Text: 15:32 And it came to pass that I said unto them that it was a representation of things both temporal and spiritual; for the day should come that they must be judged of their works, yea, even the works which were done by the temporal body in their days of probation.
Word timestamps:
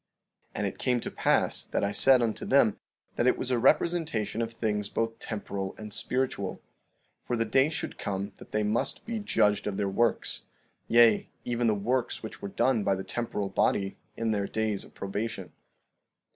15:32 0.47 0.49
And 0.55 0.65
it 0.67 0.77
came 0.79 0.99
to 0.99 1.11
pass 1.11 1.63
that 1.63 1.83
I 1.83 1.91
said 1.91 2.23
unto 2.23 2.43
them 2.43 2.79
that 3.17 3.27
it 3.27 3.37
was 3.37 3.51
a 3.51 3.59
representation 3.59 4.41
of 4.41 4.51
things 4.51 4.89
both 4.89 5.19
temporal 5.19 5.75
and 5.77 5.93
spiritual; 5.93 6.59
for 7.23 7.35
the 7.35 7.45
day 7.45 7.69
should 7.69 7.99
come 7.99 8.33
that 8.37 8.51
they 8.51 8.63
must 8.63 9.05
be 9.05 9.19
judged 9.19 9.67
of 9.67 9.77
their 9.77 9.87
works, 9.87 10.45
yea, 10.87 11.29
even 11.45 11.67
the 11.67 11.75
works 11.75 12.23
which 12.23 12.41
were 12.41 12.49
done 12.49 12.83
by 12.83 12.95
the 12.95 13.03
temporal 13.03 13.49
body 13.49 13.95
in 14.17 14.31
their 14.31 14.47
days 14.47 14.83
of 14.83 14.95
probation. 14.95 15.53